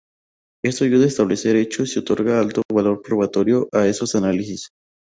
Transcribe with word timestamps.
Esto 0.65 0.83
ayuda 0.83 1.03
a 1.05 1.09
establecer 1.09 1.55
hechos 1.57 1.95
y 1.95 1.99
otorga 1.99 2.39
alto 2.39 2.63
valor 2.73 3.03
probatorio 3.03 3.69
a 3.71 3.85
esos 3.85 4.15
análisis. 4.15 4.71